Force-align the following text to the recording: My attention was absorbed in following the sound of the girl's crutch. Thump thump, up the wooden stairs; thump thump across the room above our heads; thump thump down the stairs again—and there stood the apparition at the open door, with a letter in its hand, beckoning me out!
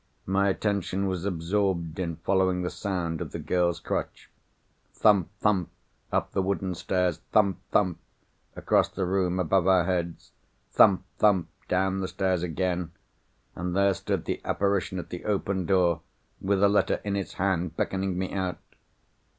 My 0.25 0.49
attention 0.49 1.05
was 1.05 1.25
absorbed 1.25 1.99
in 1.99 2.15
following 2.15 2.63
the 2.63 2.71
sound 2.71 3.21
of 3.21 3.31
the 3.33 3.37
girl's 3.37 3.79
crutch. 3.79 4.31
Thump 4.95 5.29
thump, 5.39 5.69
up 6.11 6.31
the 6.31 6.41
wooden 6.41 6.73
stairs; 6.73 7.19
thump 7.31 7.59
thump 7.69 7.99
across 8.55 8.89
the 8.89 9.05
room 9.05 9.39
above 9.39 9.67
our 9.67 9.83
heads; 9.85 10.31
thump 10.71 11.05
thump 11.19 11.49
down 11.67 11.99
the 11.99 12.07
stairs 12.07 12.41
again—and 12.41 13.75
there 13.75 13.93
stood 13.93 14.25
the 14.25 14.41
apparition 14.43 14.97
at 14.97 15.09
the 15.11 15.23
open 15.23 15.67
door, 15.67 16.01
with 16.41 16.63
a 16.63 16.67
letter 16.67 16.99
in 17.03 17.15
its 17.15 17.33
hand, 17.33 17.77
beckoning 17.77 18.17
me 18.17 18.33
out! 18.33 18.57